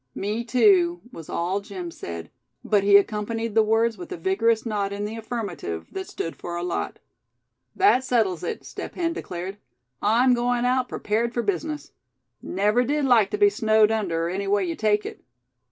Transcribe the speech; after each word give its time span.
"Me 0.15 0.43
tew," 0.43 0.99
was 1.11 1.29
all 1.29 1.59
Jim 1.61 1.91
said; 1.91 2.31
but 2.63 2.81
he 2.83 2.97
accompanied 2.97 3.53
the 3.53 3.61
words 3.61 3.99
with 3.99 4.11
a 4.11 4.17
vigorous 4.17 4.65
nod 4.65 4.91
in 4.91 5.05
the 5.05 5.15
affirmative, 5.15 5.85
that 5.91 6.07
stood 6.07 6.35
for 6.35 6.55
a 6.55 6.63
lot. 6.63 6.97
"That 7.75 8.03
settles 8.03 8.43
it," 8.43 8.65
Step 8.65 8.95
Hen 8.95 9.13
declared. 9.13 9.57
"I'm 10.01 10.33
going 10.33 10.65
out 10.65 10.89
prepared 10.89 11.35
for 11.35 11.43
business. 11.43 11.91
Never 12.41 12.83
did 12.83 13.05
like 13.05 13.29
to 13.29 13.37
be 13.37 13.51
snowed 13.51 13.91
under, 13.91 14.27
any 14.27 14.47
way 14.47 14.65
you 14.65 14.75
take 14.75 15.05
it." 15.05 15.23